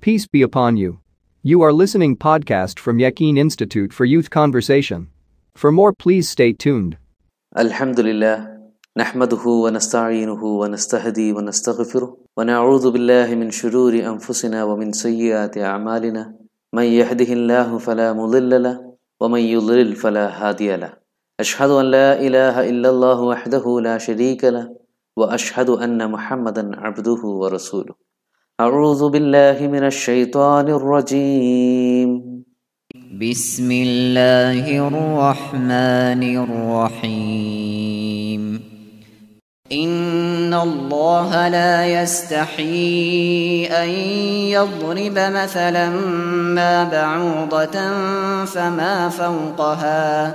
Peace 0.00 0.26
be 0.26 0.40
upon 0.40 0.78
you. 0.78 1.00
You 1.42 1.60
are 1.60 1.74
listening 1.74 2.16
podcast 2.16 2.78
from 2.78 2.96
Yaqeen 2.96 3.36
Institute 3.36 3.92
for 3.92 4.06
Youth 4.06 4.30
Conversation. 4.30 5.08
For 5.54 5.70
more 5.70 5.92
please 5.92 6.26
stay 6.26 6.54
tuned. 6.54 6.96
Alhamdulillah 7.54 8.48
nahmaduhu 8.98 9.64
wa 9.64 9.68
nasta'inuhu 9.68 10.60
wa 10.60 10.68
nastahdi 10.68 11.34
wa 11.34 11.42
nastaghfiru 11.42 12.16
wa 12.34 12.44
na'udhu 12.44 12.94
billahi 12.96 13.36
min 13.36 13.50
shururi 13.50 14.00
anfusina 14.00 14.66
wa 14.66 14.74
min 14.74 14.92
sayyiati 14.92 15.60
a'malina 15.60 16.32
man 16.72 16.86
yahdihillahu 16.86 17.78
fala 17.78 18.14
mudilla 18.14 18.58
la 18.58 18.74
wa 19.20 19.28
man 19.28 19.42
yudlil 19.42 19.94
fala 19.94 20.32
hadiya 20.32 20.80
la. 20.80 20.94
Ashhadu 21.38 21.80
an 21.80 21.90
la 21.90 22.16
ilaha 22.16 22.64
illallah 22.64 23.20
wahdahu 23.20 23.82
la 23.84 23.98
sharika 23.98 24.50
la 24.50 24.64
wa 25.14 25.28
ashhadu 25.28 25.76
anna 25.78 26.08
Muhammadan 26.08 26.72
'abduhu. 26.72 27.44
أعوذ 28.60 29.08
بالله 29.08 29.66
من 29.66 29.84
الشيطان 29.84 30.68
الرجيم. 30.68 32.08
بسم 33.20 33.72
الله 33.72 34.88
الرحمن 34.88 36.22
الرحيم. 36.44 38.42
إن 39.72 40.54
الله 40.54 41.48
لا 41.48 42.02
يستحي 42.02 43.66
أن 43.66 43.88
يضرب 44.52 45.16
مثلا 45.16 45.90
ما 46.56 46.84
بعوضة 46.84 47.76
فما 48.44 49.08
فوقها. 49.08 50.34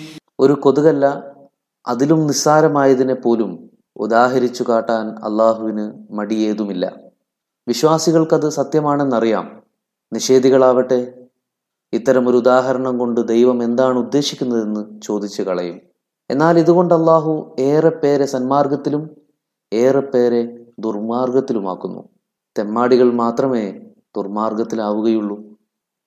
ഒരു 0.41 0.53
കൊതുകല്ല 0.53 1.35
അതിലും 1.87 2.27
നിസ്സാരമായതിനെ 2.27 3.13
പോലും 3.13 3.69
ഉദാഹരിച്ചു 3.95 4.65
കാട്ടാൻ 4.69 5.09
അള്ളാഹുവിന് 5.09 6.13
മടിയേതുമില്ല. 6.13 6.95
വിശ്വാസികൾക്കത് 7.67 8.49
സത്യമാണെന്നറിയാം. 8.49 9.63
നിഷേധികളാവട്ടെ. 10.13 11.27
ഇത്തരമൊരു 11.93 12.37
ഉദാഹരണം 12.37 12.97
കൊണ്ട് 12.97 13.27
ദൈവം 13.27 13.63
എന്താണ് 13.63 13.99
ഉദ്ദേശിക്കുന്നതെന്ന് 13.99 15.01
ചോദിച്ചു 15.01 15.41
കളയും. 15.41 15.81
എന്നാൽ 16.29 16.59
ഇതുകൊണ്ട് 16.59 16.93
അള്ളാഹു 16.93 17.55
ഏറെ 17.59 17.89
പേരെ 17.89 18.25
സന്മാർഗത്തിലും 18.25 19.09
ഏറെ 19.73 19.99
പേരെ 19.99 20.65
ദുർമാർഗത്തിലുമാക്കുന്നു. 20.79 22.09
തെമ്മാടികൾ 22.57 23.13
മാത്രമേ 23.13 23.71
ദുർമാർഗത്തിലാവുകയുള്ളൂ. 24.15 25.37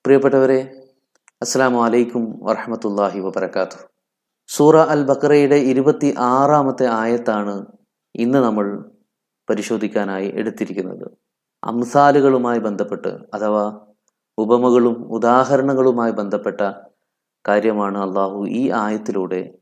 പ്രിയപ്പെട്ടവരെ 0.05 0.87
അസ്സാം 1.41 1.75
വലൈക്കും 1.75 2.39
വറഹമത്തല്ലാഹി 2.43 3.19
വബർക്കാത്തു 3.19 3.94
സൂറ 4.47 4.77
അൽ 4.77 5.03
ബക്കറയുടെ 5.03 5.55
ഇരുപത്തി 5.55 6.15
ആറാമത്തെ 6.17 6.87
ആയത്താണ് 6.87 7.65
ഇന്ന് 8.15 8.39
നമ്മൾ 8.39 8.89
പരിശോധിക്കാനായി 9.49 10.31
എടുത്തിരിക്കുന്നത്. 10.35 11.11
അംസാലുകളുമായി 11.63 12.59
ബന്ധപ്പെട്ട് 12.59 13.07
അഥവാ 13.33 13.79
ഉപമകളും 14.37 15.11
ഉദാഹരണങ്ങളുമായി 15.11 16.11
ബന്ധപ്പെട്ട 16.11 16.61
കാര്യമാണ് 17.47 17.97
അള്ളാഹു 17.97 18.45
ഈ 18.47 18.71
ആയത്തിലൂടെ 18.71 19.53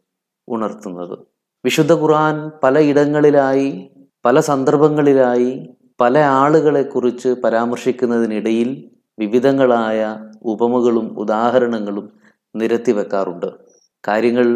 ഉണർത്തുന്നത്. 0.48 1.20
വിശുദ്ധ 1.66 1.94
ഖുർആൻ 1.94 2.52
പലയിടങ്ങളിലായി 2.64 3.92
പല 4.26 4.40
സന്ദർഭങ്ങളിലായി 4.40 5.70
പല 6.02 6.18
ആളുകളെ 6.20 6.82
കുറിച്ച് 6.82 7.30
പരാമർശിക്കുന്നതിനിടയിൽ 7.30 8.90
വിവിധങ്ങളായ 9.20 10.18
ഉപമകളും 10.44 11.20
ഉദാഹരണങ്ങളും 11.20 12.14
നിരത്തി 12.56 12.92
വെക്കാറുണ്ട് 12.92 13.73
കാര്യങ്ങൾ 14.08 14.48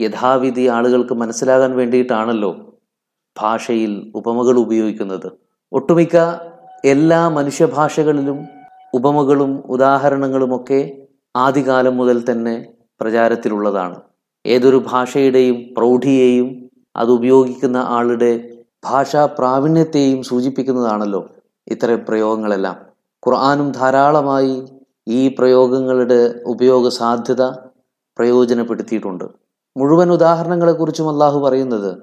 യഥാവിധി 0.00 0.66
ആളുകൾക്ക് 0.66 1.14
മനസ്സിലാകാൻ 1.14 1.76
വേണ്ടിയിട്ടാണല്ലോ 1.76 2.50
ഭാഷയിൽ 3.38 4.12
ഉപമകൾ 4.14 4.58
ഉപയോഗിക്കുന്നത്. 4.58 5.28
ഒട്ടുമിക്ക 5.72 6.16
എല്ലാ 6.84 7.28
മനുഷ്യഭാഷകളിലും 7.28 8.38
ഉപമകളും 8.94 9.62
ഉദാഹരണങ്ങളുമൊക്കെ 9.66 11.06
ആദ്യകാലം 11.36 11.96
മുതൽ 11.96 12.24
തന്നെ 12.30 12.72
പ്രചാരത്തിലുള്ളതാണ്. 13.00 13.96
ഏതൊരു 14.46 14.84
ഭാഷയുടെയും 14.90 15.74
പ്രൗഢിയെയും 15.76 16.70
അത് 16.96 17.10
ഉപയോഗിക്കുന്ന 17.10 17.76
ആളുടെ 17.76 18.58
ഭാഷാ 18.84 19.26
പ്രാവീണ്യത്തെയും 19.26 20.22
സൂചിപ്പിക്കുന്നതാണല്ലോ 20.22 21.28
ഇത്തരം 21.68 22.04
പ്രയോഗങ്ങളെല്ലാം. 22.08 22.76
ഖുർആാനും 23.26 23.72
ധാരാളമായി 23.72 24.54
ഈ 25.08 25.28
പ്രയോഗങ്ങളുടെ 25.28 26.20
ഉപയോഗ 26.46 26.88
സാധ്യത 26.88 27.42
പ്രയോജനപ്പെടുത്തിയിട്ടുണ്ട്. 28.20 29.24
മുഴുവൻ 29.76 30.12
ഉദാഹരണങ്ങളെ 30.12 30.72
കുറിച്ചും 30.72 31.08
അള്ളാഹു 31.08 31.40
പറയുന്നത് 31.40 31.98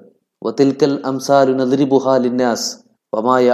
നദരിബുഹ 1.54 2.16
ലിന്നാസ് 2.16 2.76
വമായ 3.14 3.50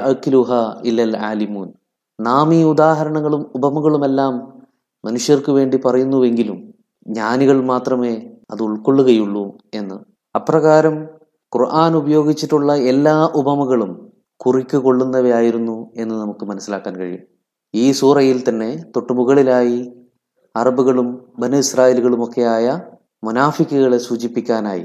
ഇല്ലൽ 0.85 1.17
ആലിമൂൻ. 1.17 1.73
നാം 2.21 2.55
ഈ 2.55 2.65
ഉദാഹരണങ്ങളും 2.65 3.47
ഉപമകളുമെല്ലാം 3.55 4.63
മനുഷ്യർക്ക് 5.05 5.53
വേണ്ടി 5.53 5.77
പറയുന്നുവെങ്കിലും 5.77 6.75
ജ്ഞാനികൾ 7.07 7.65
മാത്രമേ 7.65 8.31
അത് 8.51 8.63
ഉൾക്കൊള്ളുകയുള്ളൂ 8.63 9.57
എന്ന്. 9.75 9.95
അപ്രകാരം 10.37 11.05
ഖുർആൻ 11.57 11.97
ഉപയോഗിച്ചിട്ടുള്ള 11.97 12.75
എല്ലാ 12.75 13.31
ഉപമകളും 13.35 14.13
കുറിക്ക് 14.37 14.77
കൊള്ളുന്നവയായിരുന്നു 14.77 15.91
എന്ന് 15.97 16.15
നമുക്ക് 16.15 16.45
മനസ്സിലാക്കാൻ 16.45 16.97
കഴിയും. 16.97 17.23
ഈ 17.75 17.93
സൂറയിൽ 17.93 18.49
തന്നെ 18.49 18.85
തൊട്ടുമുകളിലായി 18.97 19.93
അറബുകളും 20.57 21.33
ബനു 21.39 21.57
ഇസ്രായേലുകളുമൊക്കെയായ 21.57 22.81
മുനാഫിക്കുകളെ 23.25 23.99
സൂചിപ്പിക്കാനായി 23.99 24.85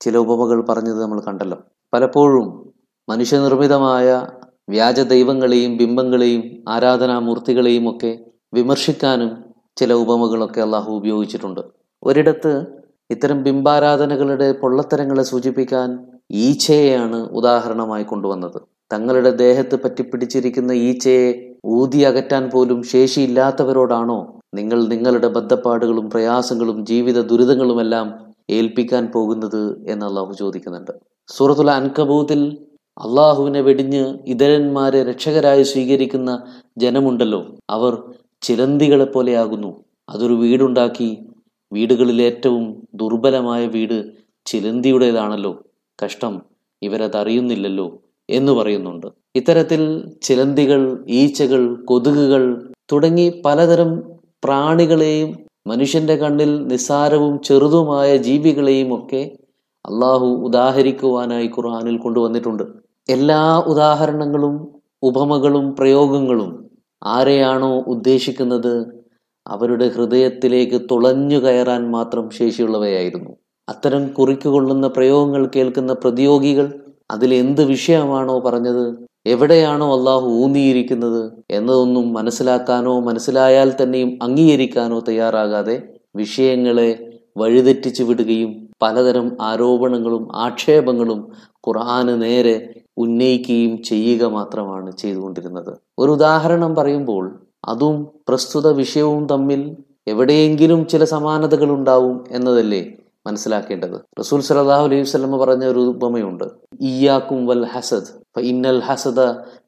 ചില 0.00 0.16
ഉപമകൾ 0.16 0.64
പറഞ്ഞത് 0.68 1.02
നമ്മൾ 1.02 1.20
കണ്ടല്ലോ. 1.20 1.58
പലപ്പോഴും 1.92 2.72
മനുഷ്യനിർമ്മിതമായ 3.08 4.26
വ്യാജ 4.68 5.00
ദൈവങ്ങളെയും 5.00 5.76
ബിംബങ്ങളെയും 5.76 6.64
ആരാധനാമൂർത്തികളെയും 6.68 7.90
ഒക്കെ 7.90 8.18
വിമർശിക്കാനും 8.54 9.44
ചില 9.76 9.92
ഉപമകളൊക്കെ 9.92 10.60
അള്ളാഹു 10.60 10.92
ഉപയോഗിച്ചിട്ടുണ്ട്. 10.92 11.60
ഒരിടത്ത് 12.02 12.66
ഇത്തരം 13.10 13.42
ബിംബാരാധനകളുടെ 13.42 14.52
പൊള്ളത്തരങ്ങളെ 14.52 15.22
സൂചിപ്പിക്കാൻ 15.22 16.06
ഈച്ചയെയാണ് 16.30 17.16
ഉദാഹരണമായി 17.16 18.04
കൊണ്ടുവന്നത്. 18.04 18.60
തങ്ങളുടെ 18.92 19.30
ദേഹത്ത് 19.30 19.82
പറ്റിപ്പിടിച്ചിരിക്കുന്ന 19.82 20.72
ഈച്ചയെ 20.72 21.43
ഊതി 21.66 21.98
അകറ്റാൻ 21.98 22.50
പോലും 22.50 22.82
ശേഷിയില്ലാത്തവരോടാണോ? 22.82 24.40
നിങ്ങൾ 24.54 24.84
നിങ്ങളുടെ 24.84 25.28
ബദ്ധപ്പാടുകളും 25.28 26.10
പ്രയാസങ്ങളും 26.10 26.86
ജീവിത 26.86 27.20
ദുരിതങ്ങളുമെല്ലാം 27.20 28.34
ഏൽപ്പിക്കാൻ 28.50 29.06
പോകുന്നത് 29.06 29.84
എന്ന് 29.88 30.06
അള്ളാഹു 30.06 30.32
ചോദിക്കുന്നുണ്ട്. 30.32 30.90
സൂറത്തുൽ 31.28 31.70
അൻകബൂത്തിൽ 31.70 32.58
അള്ളാഹുവിനെ 32.98 33.60
വെടിഞ്ഞ് 33.60 34.18
ഇതരന്മാരെ 34.26 35.04
രക്ഷകരായി 35.04 35.62
സ്വീകരിക്കുന്ന 35.62 36.46
ജനമുണ്ടല്ലോ. 36.78 37.46
അവർ 37.70 38.02
ചിലന്തികളെ 38.42 39.04
പോലെയാകുന്നു 39.04 39.84
അതൊരു 40.08 40.34
വീടുണ്ടാക്കി 40.34 41.26
വീടുകളിൽ 41.72 42.22
ഏറ്റവും 42.22 42.88
ദുർബലമായ 42.94 43.66
വീട് 43.66 44.12
ചിലന്തിയുടേതാണല്ലോ. 44.46 45.62
കഷ്ടം 46.04 46.42
ഇവരതറിയുന്നില്ലല്ലോ 46.82 47.98
എന്ന് 48.30 48.52
പറയുന്നുണ്ട്. 48.52 49.23
ഇത്തരത്തിൽ 49.34 50.10
ചിലന്തികൾ 50.22 51.04
ഈച്ചകൾ 51.08 51.84
കൊതുകുകൾ 51.84 52.72
തുടങ്ങി 52.92 53.42
പലതരം 53.44 54.02
പ്രാണികളെയും 54.44 55.30
മനുഷ്യന്റെ 55.66 56.16
കണ്ണിൽ 56.16 56.66
നിസ്സാരവും 56.66 57.42
ചെറുതുമായ 57.42 58.16
ജീവികളെയും 58.16 58.94
ഒക്കെ 58.94 59.22
അള്ളാഹു 59.84 60.26
ഉദാഹരിക്കുവാനായി 60.26 61.46
ഖുർആാനിൽ 61.46 61.98
കൊണ്ടുവന്നിട്ടുണ്ട്. 61.98 62.62
എല്ലാ 63.08 63.62
ഉദാഹരണങ്ങളും 63.66 64.54
ഉപമകളും 65.02 65.76
പ്രയോഗങ്ങളും 65.76 66.70
ആരെയാണോ 67.02 67.78
ഉദ്ദേശിക്കുന്നത് 67.86 68.74
അവരുടെ 69.46 69.88
ഹൃദയത്തിലേക്ക് 69.88 70.80
തുളഞ്ഞു 70.90 71.38
കയറാൻ 71.38 71.90
മാത്രം 71.90 72.30
ശേഷിയുള്ളവയായിരുന്നു. 72.30 73.32
അത്തരം 73.68 74.06
കുറിക്കുകൊള്ളുന്ന 74.08 74.88
പ്രയോഗങ്ങൾ 74.88 75.50
കേൾക്കുന്ന 75.56 75.92
പ്രതിയോഗികൾ 75.92 76.66
അതിൽ 77.10 77.34
എന്ത് 77.34 77.62
വിഷയമാണോ 77.64 78.38
പറഞ്ഞത് 78.38 78.84
എവിടെയാണോ 79.26 79.98
അള്ളാഹു 79.98 80.26
ഊന്നിയിരിക്കുന്നത് 80.26 81.32
എന്നതൊന്നും 81.50 82.12
മനസ്സിലാക്കാനോ 82.14 83.00
മനസ്സിലായാൽ 83.00 83.72
തന്നെയും 83.82 84.18
അംഗീകരിക്കാനോ 84.22 85.00
തയ്യാറാകാതെ 85.08 85.82
വിഷയങ്ങളെ 86.16 87.20
വഴിതെറ്റിച്ചു 87.36 88.02
വിടുകയും 88.02 88.68
പലതരം 88.82 89.36
ആരോപണങ്ങളും 89.40 90.36
ആക്ഷേപങ്ങളും 90.36 91.32
ഖുർആന് 91.68 92.22
നേരെ 92.22 92.74
ഉന്നയിക്കുകയും 92.98 93.82
ചെയ്യുക 93.82 94.24
മാത്രമാണ് 94.24 94.96
ചെയ്തുകൊണ്ടിരുന്നത്. 94.96 95.72
ഒരു 95.98 96.10
ഉദാഹരണം 96.10 96.74
പറയുമ്പോൾ 96.74 97.38
അതും 97.64 98.08
പ്രസ്തുത 98.28 98.68
വിഷയവും 98.70 99.28
തമ്മിൽ 99.28 99.76
എവിടെയെങ്കിലും 100.08 100.86
ചില 100.86 101.04
സമാനതകൾ 101.04 101.70
ഉണ്ടാവും 101.70 102.24
എന്നതല്ലേ 102.30 102.92
മനസ്സിലാക്കേണ്ടത്. 103.26 104.00
റസൂൽ 104.20 104.40
സലാഹു 104.40 104.84
അലൈഹി 104.84 105.02
സ്വലമ 105.02 105.36
പറഞ്ഞ 105.36 105.64
ഒരു 105.64 105.78
ഉപമയുണ്ട്. 105.78 106.44
ഇയാക്കും 106.80 107.46
വൽ 107.46 107.64
ഹസദ് 107.64 108.23
ഇന്നൽ 108.42 108.80
ഹസദ 108.80 109.20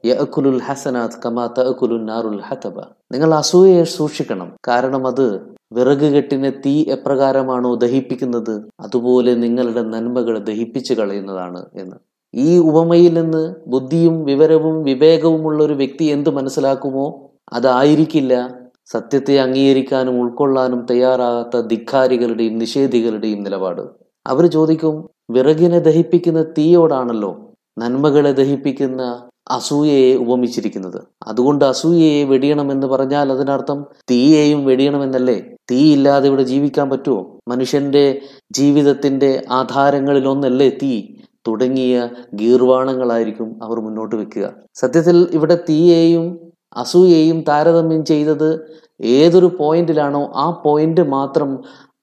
യഅക്കുലുൽ 0.04 0.60
ഹസനാത് 0.60 1.20
കമാ 1.24 1.54
തഅകുലുൻ 1.58 2.06
നാറുൽ 2.06 2.40
ഹതബ 2.40 2.80
നിങ്ങൾ 3.12 3.34
അസൂയയെ 3.34 3.84
സൂക്ഷിക്കണം. 3.84 4.52
കാരണം 4.68 5.06
അത് 5.06 5.56
വിറക് 5.72 6.12
കെട്ടിനെ 6.12 6.50
തീ 6.50 6.84
എപ്രകാരമാണോ 6.88 7.74
ദഹിപ്പിക്കുന്നത്? 7.74 8.70
അതുപോലെ 8.80 9.34
നിങ്ങളുടെ 9.34 9.82
നന്മകളെ 9.82 10.40
ദഹിപ്പിച്ചു 10.40 10.94
കളയുന്നതാണ് 10.94 11.66
എന്ന്. 11.74 11.96
ഈ 12.34 12.58
ഉപമയിൽ 12.58 13.20
നിന്ന് 13.20 13.54
ബുദ്ധിയും 13.66 14.24
വിവരവും 14.24 14.82
വിവേകവുമുള്ള 14.82 15.64
ഒരു 15.64 15.72
വ്യക്തി 15.72 16.04
എന്ത് 16.04 16.30
മനസ്സിലാക്കുമോ? 16.30 17.30
അതായിരിക്കില്ല. 17.52 18.54
സത്യത്തെ 18.86 19.38
അംഗീകരിക്കാനും 19.38 20.20
ഉൾക്കൊള്ളാനും 20.20 20.86
തയ്യാറാകാത്ത 20.90 21.60
ധിക്കാരികളുടെയും 21.66 22.58
നിഷേധികളുടെയും 22.58 23.42
നിലപാട്. 23.42 23.82
അവർ 24.26 24.46
ചോദിക്കും 24.46 25.08
വിറകിനെ 25.30 25.78
ദഹിപ്പിക്കുന്ന 25.78 26.42
തീയോടാണല്ലോ? 26.42 27.45
നന്മകളെ 27.78 28.32
ദഹിപ്പിക്കുന്ന 28.32 29.28
അസൂയയെ 29.50 30.14
ഉപമിച്ചിരിക്കുന്നത്. 30.16 31.00
അതുകൊണ്ട് 31.26 31.64
അസൂയയെ 31.64 32.24
വെടിയണം 32.24 32.72
എന്ന് 32.72 32.86
പറഞ്ഞാൽ 32.86 33.32
അതിനർത്ഥം 33.32 33.84
തീയെയും 34.10 34.64
വെടിയണമെന്നല്ലേ? 34.64 35.42
തീ 35.70 35.92
ഇല്ലാതെ 35.92 36.26
ഇവിടെ 36.28 36.42
ജീവിക്കാൻ 36.42 36.90
പറ്റുമോ? 36.90 37.38
മനുഷ്യന്റെ 37.48 38.20
ജീവിതത്തിന്റെ 38.52 39.42
ആധാരങ്ങളിൽ 39.50 40.28
ഒന്നല്ലേ 40.28 40.70
തീ? 40.82 41.02
തുടങ്ങിയ 41.48 42.08
ഗീർവാണങ്ങളായിരിക്കും 42.34 43.58
അവർ 43.62 43.80
മുന്നോട്ട് 43.80 44.16
വെക്കുക. 44.16 44.52
സത്യത്തിൽ 44.74 45.28
ഇവിടെ 45.32 45.58
തീയെയും 45.68 46.52
അസൂയയും 46.76 47.44
താരതമ്യം 47.48 48.04
ചെയ്തത് 48.04 48.66
ഏതൊരു 49.00 49.56
പോയിന്റിലാണോ 49.60 50.32
ആ 50.36 50.62
പോയിന്റ് 50.64 51.00
മാത്രം 51.00 51.58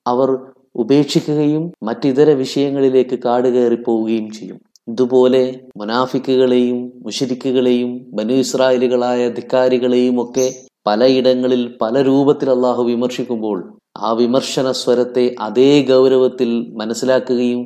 അവർ 0.08 0.38
ഉപേക്ഷിക്കുകയും 0.76 1.72
മറ്റിതര 1.84 2.32
വിഷയങ്ങളിലേക്ക് 2.32 3.20
കാട് 3.24 3.48
കയറി 3.48 3.76
പോവുകയും 3.76 4.32
ചെയ്യും. 4.32 4.60
ഇതുപോലെ 4.88 5.44
മുനാഫിക്കുകളെയും 5.78 6.92
മുഷരിക്കുകളെയും 7.06 8.00
ബനു 8.14 8.34
ഇസ്രായേലുകളായ 8.34 9.30
ധിക്കാരികളെയും 9.30 10.22
ഒക്കെ 10.22 10.48
പലയിടങ്ങളിൽ 10.88 11.78
പല 11.82 12.02
രൂപത്തിൽ 12.02 12.50
അള്ളാഹു 12.50 12.84
വിമർശിക്കുമ്പോൾ 12.84 13.60
ആ 13.98 14.12
വിമർശന 14.12 14.72
സ്വരത്തെ 14.72 15.36
അതേ 15.40 15.82
ഗൗരവത്തിൽ 15.82 16.50
മനസ്സിലാക്കുകയും 16.76 17.62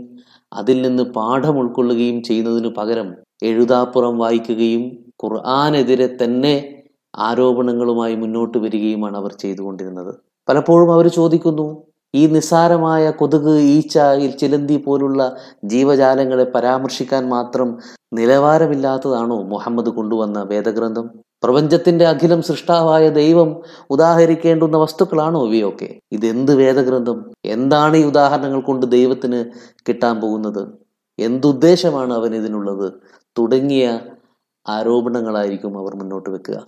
അതിൽ 0.52 0.82
നിന്ന് 0.82 1.04
പാഠം 1.04 1.60
ഉൾക്കൊള്ളുകയും 1.60 2.24
ചെയ്യുന്നതിനു 2.24 2.74
പകരം 2.78 3.08
എഴുതാപ്പുറം 3.44 4.18
വായിക്കുകയും 4.18 4.84
ഖുർആാനെതിരെ 5.24 6.18
തന്നെ 6.24 6.56
ആരോപണങ്ങളുമായി 7.18 8.16
മുന്നോട്ട് 8.16 8.58
വരികയുമാണ് 8.58 9.18
അവർ 9.18 9.34
ചെയ്തുകൊണ്ടിരുന്നത്. 9.34 10.14
പലപ്പോഴും 10.48 10.94
അവർ 10.94 11.08
ചോദിക്കുന്നു 11.08 11.87
ഈ 12.16 12.28
നിസ്സാരമായ 12.28 13.12
കൊതുക് 13.12 13.50
ഈച്ച 13.50 14.00
ചിലന്തി 14.40 14.78
പോലുള്ള 14.78 15.36
ജീവജാലങ്ങളെ 15.66 16.44
പരാമർശിക്കാൻ 16.44 17.30
മാത്രം 17.30 17.78
നിലവാരമില്ലാത്തതാണോ 18.14 19.44
മുഹമ്മദ് 19.44 19.90
കൊണ്ടുവന്ന 19.90 20.44
വേദഗ്രന്ഥം? 20.44 21.10
പ്രപഞ്ചത്തിന്റെ 21.44 22.06
അഖിലം 22.06 22.42
സൃഷ്ടാവായ 22.42 23.10
ദൈവം 23.10 23.62
ഉദാഹരിക്കേണ്ടുന്ന 23.90 24.78
വസ്തുക്കളാണോ 24.78 25.48
ഇവയൊക്കെ? 25.48 26.00
ഇതെന്ത് 26.12 26.56
വേദഗ്രന്ഥം? 26.56 27.32
എന്താണ് 27.46 27.98
ഈ 27.98 28.04
ഉദാഹരണങ്ങൾ 28.04 28.62
കൊണ്ട് 28.62 28.92
ദൈവത്തിന് 28.92 29.46
കിട്ടാൻ 29.88 30.22
പോകുന്നത്? 30.22 30.68
എന്തുദ്ദേശമാണ് 31.20 32.14
അവൻ 32.14 32.36
ഇതിനുള്ളത്? 32.36 32.94
തുടങ്ങിയ 33.38 34.00
ആരോപണങ്ങളായിരിക്കും 34.70 35.78
അവർ 35.78 35.96
മുന്നോട്ട് 35.96 36.30
വെക്കുക. 36.30 36.66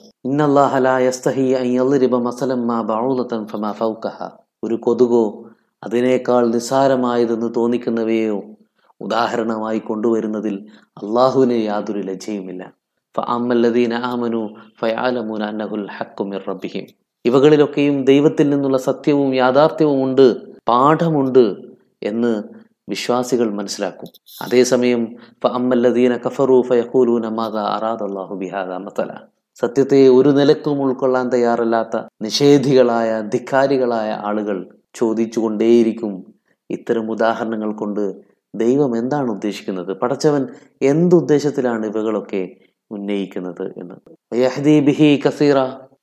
ഒരു 4.64 4.76
കൊതുകോ 4.76 5.50
അതിനേക്കാൾ 5.84 6.48
നിസ്സാരമായതെന്ന് 6.48 7.54
തോന്നിക്കുന്നവയോ 7.56 8.44
ഉദാഹരണമായി 9.02 9.80
കൊണ്ടുവരുന്നതിൽ 9.80 10.66
അള്ളാഹുവിന് 10.90 11.66
യാതൊരു 11.66 12.00
ലജ്ജയുമില്ല. 12.00 12.80
ഇവകളിലൊക്കെയും 17.26 18.06
ദൈവത്തിൽ 18.06 18.50
നിന്നുള്ള 18.50 18.78
സത്യവും 18.78 19.36
യാഥാർത്ഥ്യവും 19.36 20.04
ഉണ്ട് 20.04 20.56
പാഠമുണ്ട് 20.70 21.56
എന്ന് 22.04 22.44
വിശ്വാസികൾ 22.90 23.54
മനസ്സിലാക്കും. 23.54 24.10
അതേസമയം 24.42 25.16
അമ്മല്ലദീന 25.46 26.18
കഫറു 26.18 26.62
ഫയഖൂലൂന 26.62 27.28
മാദാ 27.28 27.64
അറാദ 27.64 28.04
അല്ലാഹു 28.04 28.36
ബിഹാദ 28.36 28.72
മതല. 28.72 29.12
സത്യത്തെ 29.56 30.08
ഒരു 30.08 30.30
നിലക്കും 30.30 30.82
ഉൾക്കൊള്ളാൻ 30.82 31.30
തയ്യാറല്ലാത്ത 31.30 31.98
നിഷേധികളായ 32.22 33.22
ധിക്കാരികളായ 33.22 34.10
ആളുകൾ 34.12 34.70
ചോദിച്ചുകൊണ്ടേയിരിക്കും 34.96 36.26
ഇത്തരം 36.70 37.12
ഉദാഹരണങ്ങൾ 37.12 37.72
കൊണ്ട് 37.72 38.16
ദൈവം 38.56 38.98
എന്താണ് 38.98 39.32
ഉദ്ദേശിക്കുന്നത്? 39.32 39.94
പടച്ചവൻ 39.94 40.48
എന്തുദ്ദേശത്തിലാണ് 40.82 41.86
ഇവകളൊക്കെ 41.86 42.50
ഉന്നയിക്കുന്നത് 42.92 43.74
എന്ന് 43.78 43.96
ബിഹി 44.80 45.22
കസീറ 45.28 45.58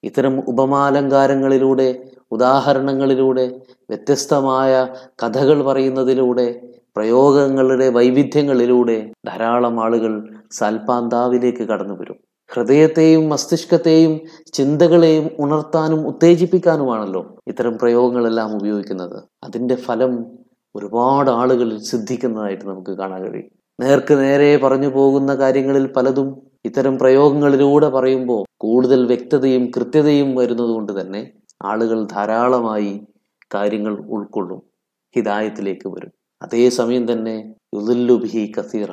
ഇത്തരം 0.05 0.41
ഉപമാലങ്കാരങ്ങളിലൂടെ 0.49 1.89
ഉദാഹരണങ്ങളിലൂടെ 2.33 3.47
വ്യത്യസ്തമായ 3.91 4.87
കഥകൾ 5.25 5.63
പറയുന്നതിലൂടെ 5.63 6.61
പ്രയോഗങ്ങളുടെ 6.97 7.89
വൈവിധ്യങ്ങളിലൂടെ 7.89 9.11
ധാരാളം 9.27 9.85
ആളുകൾ 9.85 10.13
സൽപാന്താവിലേക്ക് 10.53 11.65
കടന്നു 11.69 11.95
വരും 11.95 12.26
ഹൃദയത്തെയും 12.49 13.29
മസ്തിഷ്കത്തെയും 13.29 14.21
ചിന്തകളെയും 14.53 15.31
ഉണർത്താനും 15.39 16.07
ഉത്തേജിപ്പിക്കാനുമാണല്ലോ 16.07 17.37
ഇത്തരം 17.49 17.79
പ്രയോഗങ്ങളെല്ലാം 17.79 18.57
ഉപയോഗിക്കുന്നത്. 18.57 19.23
അതിന്റെ 19.45 19.75
ഫലം 19.75 20.27
ഒരുപാട് 20.77 21.31
ആളുകളിൽ 21.31 21.79
സിദ്ധിക്കുന്നതായിട്ട് 21.83 22.65
നമുക്ക് 22.65 22.91
കാണാൻ 22.91 23.23
കഴിയും. 23.23 23.51
നേർക്ക് 23.81 24.19
നേരെ 24.19 24.57
പറഞ്ഞു 24.57 24.89
പോകുന്ന 24.89 25.35
കാര്യങ്ങളിൽ 25.35 25.87
പലതും 25.87 26.43
ഇത്തരം 26.65 26.99
പ്രയോഗങ്ങളിലൂടെ 26.99 27.89
പറയുമ്പോൾ 27.89 28.45
കൂടുതൽ 28.61 29.07
വ്യക്തതയും 29.07 29.71
കൃത്യതയും 29.77 30.37
വരുന്നതുകൊണ്ട് 30.37 31.01
തന്നെ 31.01 31.33
ആളുകൾ 31.65 32.05
ധാരാളമായി 32.05 33.07
കാര്യങ്ങൾ 33.55 33.99
ഉൾക്കൊള്ളും 33.99 34.63
ഹിതായത്തിലേക്ക് 35.17 35.89
വരും. 35.89 36.13
അതേസമയം 36.43 37.13
തന്നെ 37.13 37.55
യുദല്ലുബിഹി 37.75 38.53
കസീറ. 38.59 38.87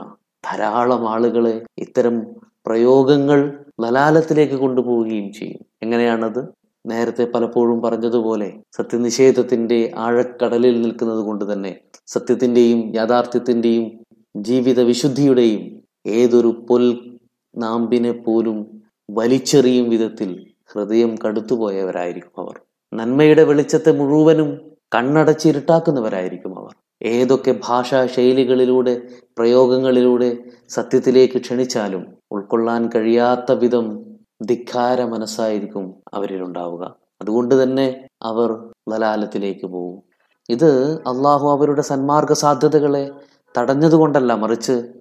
ധാരാളം 0.45 1.09
ആളുകളെ 1.09 1.61
ഇത്തരം 1.77 2.42
പ്രയോഗങ്ങൾ 2.65 3.59
മലാലത്തിലേക്ക് 3.79 4.53
കൊണ്ടുപോവുകയും 4.53 5.33
ചെയ്യും. 5.33 5.65
എങ്ങനെയാണത്? 5.83 6.47
നേരത്തെ 6.85 7.23
പലപ്പോഴും 7.23 7.81
പറഞ്ഞതുപോലെ 7.81 8.53
സത്യനിഷേധത്തിന്റെ 8.77 9.91
ആഴക്കടലിൽ 9.97 10.81
നിൽക്കുന്നത് 10.81 11.19
കൊണ്ട് 11.19 11.53
തന്നെ 11.53 11.79
സത്യത്തിന്റെയും 12.07 12.95
യാഥാർത്ഥ്യത്തിന്റെയും 12.95 13.99
ജീവിത 14.37 14.81
വിശുദ്ധിയുടെയും 14.81 15.79
ഏതൊരു 16.05 16.65
പൊൽ 16.69 17.17
നാമ്പിനെ 17.55 18.11
പോലും 18.11 18.81
വലിച്ചെറിയും 19.09 19.89
വിധത്തിൽ 19.89 20.45
ഹൃദയം 20.73 21.15
കടുത്തുപോയവരായിരിക്കും 21.25 22.41
അവർ. 22.41 22.59
നന്മയുടെ 22.93 23.43
വെളിച്ചത്തെ 23.43 23.91
മുഴുവനും 23.91 24.71
കണ്ണടച്ചിരുട്ടാക്കുന്നവരായിരിക്കും 24.95 26.59
അവർ. 26.59 26.73
ഏതൊക്കെ 27.03 27.55
ഭാഷാ 27.67 28.05
ശൈലികളിലൂടെ 28.05 29.01
പ്രയോഗങ്ങളിലൂടെ 29.37 30.37
സത്യത്തിലേക്ക് 30.69 31.37
ക്ഷണിച്ചാലും 31.41 32.22
ഉൾക്കൊള്ളാൻ 32.33 32.89
കഴിയാത്ത 32.95 33.51
വിധം 33.51 34.05
ധിക്കാര 34.41 35.03
മനസ്സായിരിക്കും 35.03 35.95
അവരിലുണ്ടാവുക. 36.13 36.95
അതുകൊണ്ട് 37.21 37.63
തന്നെ 37.63 38.07
അവർ 38.21 38.69
ലലാലത്തിലേക്ക് 38.89 39.65
പോകും 39.65 40.03
ഇത് 40.49 40.93
അള്ളാഹു 40.93 41.51
അവരുടെ 41.51 41.81
സന്മാർഗ 41.81 42.33
സാധ്യതകളെ 42.33 43.11
തടഞ്ഞതുകൊണ്ടല്ല 43.57 44.33
മറിച്ച് 44.33 44.93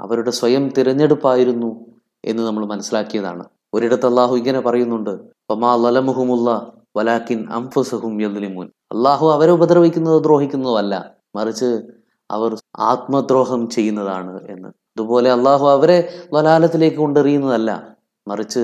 അവരുടെ 0.00 0.30
സ്വയം 0.30 0.68
തിരഞ്ഞെടുപ്പായിരുന്നു 0.78 1.86
എന്ന് 2.24 2.42
നമ്മൾ 2.42 2.66
മനസ്സിലാക്കിയതാണ്. 2.66 3.44
ഒരിടത്ത് 3.74 4.06
അള്ളാഹു 4.06 4.36
ഇങ്ങനെ 4.36 4.60
പറയുന്നുണ്ട് 4.60 5.10
അള്ളാഹു 8.92 9.32
അവരെ 9.32 9.52
ഉപദ്രവിക്കുന്നതോ 9.52 10.18
ദ്രോഹിക്കുന്നതോ 10.18 10.78
അല്ല 10.78 11.12
മറിച്ച് 11.36 11.82
അവർ 12.30 12.56
ആത്മദ്രോഹം 12.78 13.68
ചെയ്യുന്നതാണ് 13.68 14.48
എന്ന്. 14.50 14.68
അതുപോലെ 14.98 15.30
അള്ളാഹു 15.30 15.66
അവരെ 15.66 16.28
വലാലത്തിലേക്ക് 16.32 16.96
കൊണ്ടെറിയുന്നതല്ല. 16.96 17.70
മറിച്ച് 18.28 18.62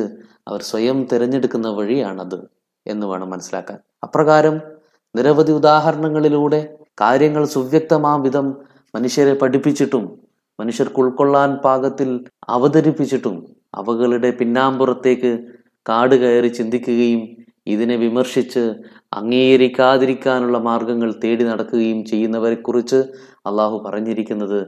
അവർ 0.49 0.63
സ്വയം 0.63 1.09
തിരഞ്ഞെടുക്കുന്ന 1.13 1.69
വഴിയാണത് 1.69 2.39
എന്ന് 2.87 3.07
വേണം 3.07 3.31
മനസ്സിലാക്കാൻ. 3.31 3.79
അപ്രകാരം 4.05 4.57
നിരവധി 5.15 5.53
ഉദാഹരണങ്ങളിലൂടെ 5.53 6.61
കാര്യങ്ങൾ 7.01 7.45
സുവ്യക്തമാം 7.47 8.23
വിധം 8.23 8.47
മനുഷ്യരെ 8.95 9.35
പഠിപ്പിച്ചിട്ടും 9.35 10.05
മനുഷ്യർക്ക് 10.61 11.01
ഉൾക്കൊള്ളാൻ 11.01 11.57
പാകത്തിൽ 11.65 12.25
അവതരിപ്പിച്ചിട്ടും 12.49 13.37
അവകളുടെ 13.75 14.31
പിന്നാമ്പുറത്തേക്ക് 14.31 15.33
കാട് 15.89 16.15
കയറി 16.15 16.49
ചിന്തിക്കുകയും 16.49 17.23
ഇതിനെ 17.67 17.97
വിമർശിച്ച് 17.97 18.63
അംഗീകരിക്കാതിരിക്കാനുള്ള 19.15 20.59
മാർഗങ്ങൾ 20.59 21.15
തേടി 21.25 21.45
നടക്കുകയും 21.45 22.05
ചെയ്യുന്നവരെക്കുറിച്ച് 22.05 22.97
അള്ളാഹു 23.47 23.79
പറഞ്ഞിരിക്കുന്നത് 23.87 24.61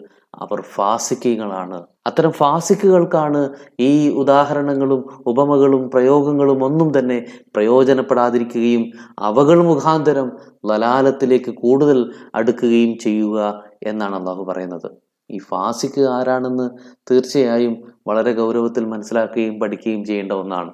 അവർ 0.42 0.60
ഫാസിക്കുകളാണ്. 0.60 1.86
അത്തരം 2.06 2.32
ഫാസിക്കുകൾക്കാണ് 2.32 3.50
ഈ 3.80 4.08
ഉദാഹരണങ്ങളും 4.08 5.00
ഉപമകളും 5.26 5.90
പ്രയോഗങ്ങളും 5.90 6.64
ഒന്നും 6.64 6.98
തന്നെ 6.98 7.26
പ്രയോജനപ്പെടാതിരിക്കുകയും 7.56 8.84
അവകൾ 9.18 9.62
മുഖാന്തരം 9.62 10.32
ലലാലത്തിലേക്ക് 10.66 11.54
കൂടുതൽ 11.54 12.12
അടുക്കുകയും 12.34 12.98
ചെയ്യുക 12.98 13.62
എന്നാണ് 13.82 14.14
അള്ളാഹു 14.14 14.44
പറയുന്നത്. 14.44 14.88
ഈ 15.30 15.38
ഫാസിക്ക് 15.38 16.00
ആരാണെന്ന് 16.00 16.70
തീർച്ചയായും 17.10 17.76
വളരെ 18.06 18.32
ഗൗരവത്തിൽ 18.32 18.84
മനസ്സിലാക്കുകയും 18.84 19.60
പഠിക്കുകയും 19.60 20.04
ചെയ്യേണ്ട 20.04 20.32
ഒന്നാണ്. 20.32 20.72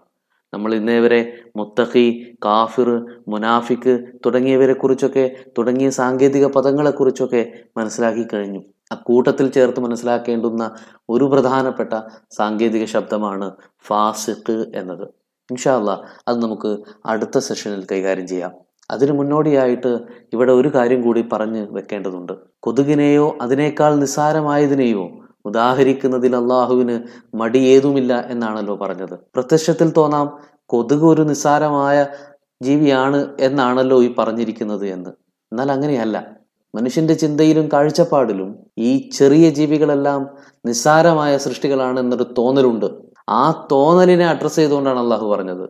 നമ്മൾ 0.55 0.75
ഇന്നേ 0.75 0.99
വരെ 0.99 1.33
മുത്തഖി 1.57 2.37
കാഫിർ 2.45 2.89
മുനാഫിക്ക് 3.29 3.99
തുടങ്ങിയവരെ 4.27 4.73
കുറിച്ചൊക്കെ 4.73 5.35
തുടങ്ങിയ 5.59 5.91
സാങ്കേതിക 5.91 6.47
പദങ്ങളെക്കുറിച്ചൊക്കെ 6.47 7.53
മനസ്സിലാക്കി 7.77 8.27
കഴിഞ്ഞു. 8.35 8.61
അക്കൂട്ടത്തിൽ 8.93 9.51
ചേർത്ത് 9.51 9.81
മനസ്സിലാക്കേണ്ടുന്ന 9.81 10.75
ഒരു 11.09 11.25
പ്രധാനപ്പെട്ട 11.25 11.93
സാങ്കേതിക 12.31 12.85
ശബ്ദമാണ് 12.85 13.53
ഫാസിഖ് 13.87 14.67
എന്നത്. 14.75 15.09
ഇൻഷാല്ല 15.51 16.01
അത് 16.29 16.43
നമുക്ക് 16.43 16.79
അടുത്ത 17.07 17.39
സെഷനിൽ 17.39 17.87
കൈകാര്യം 17.93 18.27
ചെയ്യാം. 18.27 18.53
അതിനു 18.91 19.13
മുന്നോടിയായിട്ട് 19.13 19.99
ഇവിടെ 20.33 20.53
ഒരു 20.53 20.69
കാര്യം 20.69 21.03
കൂടി 21.03 21.29
പറഞ്ഞ് 21.33 21.67
വെക്കേണ്ടതുണ്ട്. 21.71 22.33
കൊതുകിനെയോ 22.61 23.39
അതിനേക്കാൾ 23.41 23.95
നിസ്സാരമായതിനെയോ 23.95 25.11
ഉദാഹരിക്കുന്നതിൽ 25.45 26.37
അള്ളാഹുവിന് 26.37 26.97
മടിയേതുമില്ല 27.37 28.21
എന്നാണല്ലോ 28.21 28.77
പറഞ്ഞത്. 28.77 29.19
പ്രത്യക്ഷത്തിൽ 29.35 29.93
തോന്നാം 29.97 30.39
കൊതുക് 30.67 31.05
ഒരു 31.05 31.23
നിസ്സാരമായ 31.23 32.07
ജീവിയാണ് 32.63 33.37
എന്നാണല്ലോ 33.41 34.03
ഈ 34.03 34.15
പറഞ്ഞിരിക്കുന്നത് 34.15 34.87
എന്ന്. 34.87 35.11
എന്നാൽ 35.53 35.73
അങ്ങനെയല്ല. 35.73 36.42
മനുഷ്യന്റെ 36.75 37.15
ചിന്തയിലും 37.15 37.69
കാഴ്ചപ്പാടിലും 37.73 38.57
ഈ 38.79 39.11
ചെറിയ 39.11 39.51
ജീവികളെല്ലാം 39.51 40.29
നിസ്സാരമായ 40.67 41.39
സൃഷ്ടികളാണ് 41.39 42.01
എന്നൊരു 42.01 42.35
തോന്നലുണ്ട്. 42.39 42.87
ആ 43.29 43.69
തോന്നലിനെ 43.73 44.27
അഡ്രസ്സ് 44.27 44.57
ചെയ്തുകൊണ്ടാണ് 44.57 44.99
അള്ളാഹു 44.99 45.27
പറഞ്ഞത്. 45.27 45.69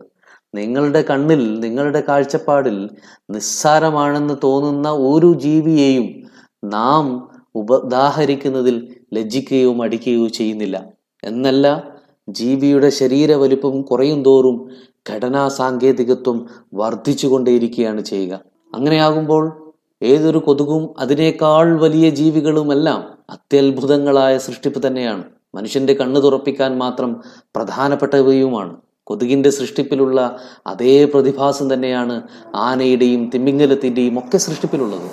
നിങ്ങളുടെ 0.55 1.01
കണ്ണിൽ 1.09 1.59
നിങ്ങളുടെ 1.59 2.03
കാഴ്ചപ്പാടിൽ 2.09 2.89
നിസ്സാരമാണെന്ന് 3.29 4.33
തോന്നുന്ന 4.43 4.91
ഒരു 4.91 5.33
ജീവിയെയും 5.33 6.23
നാം 6.63 7.29
ഉപദാഹരിക്കുന്നതിൽ 7.55 8.95
ലജ്ജിക്കുകയോ 9.13 9.73
മടിക്കുകയോ 9.73 10.27
ചെയ്യുന്നില്ല. 10.27 10.85
എന്നല്ല 11.23 11.83
ജീവിയുടെ 12.29 12.89
ശരീര 12.89 13.33
വലിപ്പം 13.33 13.81
കുറയും 13.81 14.23
തോറും 14.23 14.69
ഘടനാ 15.09 15.47
സാങ്കേതികത്വം 15.47 16.47
വർദ്ധിച്ചുകൊണ്ടേയിരിക്കുകയാണ് 16.73 18.01
ചെയ്യുക. 18.01 18.39
അങ്ങനെയാകുമ്പോൾ 18.73 19.62
ഏതൊരു 20.03 20.37
കൊതുകും 20.37 20.93
അതിനേക്കാൾ 20.99 21.79
വലിയ 21.79 22.09
ജീവികളുമെല്ലാം 22.09 23.13
അത്യത്ഭുതങ്ങളായ 23.29 24.37
സൃഷ്ടിപ്പ് 24.37 24.87
തന്നെയാണ്. 24.87 25.23
മനുഷ്യന്റെ 25.55 25.93
കണ്ണു 25.93 26.19
തുറപ്പിക്കാൻ 26.19 26.77
മാത്രം 26.77 27.21
പ്രധാനപ്പെട്ടവയുമാണ്. 27.55 28.77
കൊതുകിന്റെ 29.03 29.49
സൃഷ്ടിപ്പിലുള്ള 29.49 30.37
അതേ 30.67 31.05
പ്രതിഭാസം 31.05 31.73
തന്നെയാണ് 31.73 32.21
ആനയുടെയും 32.55 33.31
തിമ്മിങ്ങലത്തിന്റെയും 33.33 34.19
ഒക്കെ 34.19 34.37
സൃഷ്ടിപ്പിലുള്ളത്. 34.37 35.11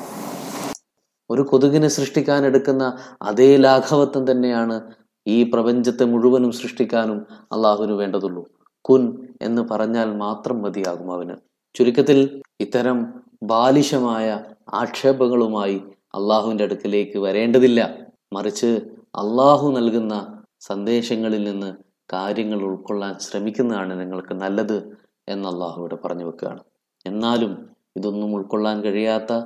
ഒരു 1.31 1.43
കൊതുകിനെ 1.43 1.89
സൃഷ്ടിക്കാൻ 1.89 2.47
എടുക്കുന്ന 2.47 2.99
അതേ 3.23 3.57
ലാഘവത്വം 3.57 4.31
തന്നെയാണ് 4.31 4.81
ഈ 5.27 5.43
പ്രപഞ്ചത്തെ 5.43 6.05
മുഴുവനും 6.05 6.53
സൃഷ്ടിക്കാനും 6.53 7.27
അള്ളാഹുവിന് 7.53 7.93
വേണ്ടതുള്ളൂ. 7.93 8.45
കുൻ 8.81 9.29
എന്ന് 9.43 9.63
പറഞ്ഞാൽ 9.63 10.17
മാത്രം 10.17 10.63
മതിയാകും 10.63 11.13
അവന്. 11.13 11.37
ചുരുക്കത്തിൽ 11.75 12.43
ഇത്തരം 12.61 13.30
ബാലിശമായ 13.43 14.45
ആക്ഷേപങ്ങളുമായി 14.75 15.83
അള്ളാഹുവിന്റെ 16.15 16.65
അടുക്കലേക്ക് 16.65 17.19
വരേണ്ടതില്ല. 17.19 18.07
മറിച്ച് 18.33 18.81
അള്ളാഹു 18.99 19.71
നൽകുന്ന 19.71 20.43
സന്ദേശങ്ങളിൽ 20.61 21.45
നിന്ന് 21.45 21.77
കാര്യങ്ങൾ 22.13 22.63
ഉൾക്കൊള്ളാൻ 22.63 23.19
ശ്രമിക്കുന്നതാണ് 23.19 24.01
നിങ്ങൾക്ക് 24.01 24.35
നല്ലത് 24.35 24.97
എന്ന് 25.29 25.49
അള്ളാഹു 25.49 25.81
ഇവിടെ 25.81 25.97
പറഞ്ഞു 25.97 26.25
വെക്കുകയാണ്. 26.25 26.61
എന്നാലും 27.07 27.71
ഇതൊന്നും 27.97 28.35
ഉൾക്കൊള്ളാൻ 28.35 28.81
കഴിയാത്ത 28.81 29.45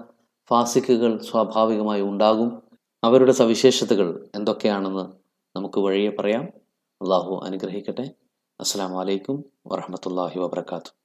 ഫാസിക്കുകൾ 0.49 1.19
സ്വാഭാവികമായി 1.19 2.03
ഉണ്ടാകും. 2.03 2.63
അവരുടെ 3.05 3.33
സവിശേഷതകൾ 3.33 4.29
എന്തൊക്കെയാണെന്ന് 4.35 5.07
നമുക്ക് 5.57 5.79
വഴിയെ 5.79 6.11
പറയാം. 6.11 6.45
അള്ളാഹു 7.03 7.41
അനുഗ്രഹിക്കട്ടെ. 7.45 8.11
അസ്സാം 8.61 8.95
വലൈക്കും 8.95 9.45
വറഹമത്തല്ലാഹി 9.67 10.39
വാബർക്കാത്തു 10.39 11.04